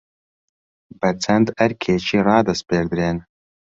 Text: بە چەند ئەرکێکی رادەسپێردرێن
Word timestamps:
بە 0.99 1.09
چەند 1.23 1.47
ئەرکێکی 1.57 2.17
رادەسپێردرێن 2.27 3.17